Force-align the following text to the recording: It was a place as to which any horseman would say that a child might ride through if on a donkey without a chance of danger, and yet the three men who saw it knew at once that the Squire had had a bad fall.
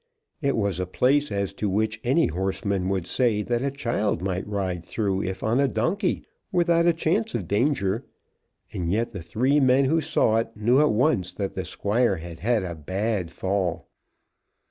It 0.41 0.57
was 0.57 0.79
a 0.79 0.87
place 0.87 1.31
as 1.31 1.53
to 1.53 1.69
which 1.69 2.01
any 2.03 2.25
horseman 2.25 2.89
would 2.89 3.05
say 3.05 3.43
that 3.43 3.61
a 3.61 3.69
child 3.69 4.19
might 4.19 4.47
ride 4.47 4.83
through 4.83 5.21
if 5.21 5.43
on 5.43 5.59
a 5.59 5.67
donkey 5.67 6.25
without 6.51 6.87
a 6.87 6.91
chance 6.93 7.35
of 7.35 7.47
danger, 7.47 8.03
and 8.73 8.91
yet 8.91 9.11
the 9.11 9.21
three 9.21 9.59
men 9.59 9.85
who 9.85 10.01
saw 10.01 10.37
it 10.37 10.57
knew 10.57 10.79
at 10.79 10.91
once 10.91 11.31
that 11.33 11.53
the 11.53 11.65
Squire 11.65 12.15
had 12.17 12.39
had 12.39 12.63
a 12.63 12.73
bad 12.73 13.31
fall. 13.31 13.89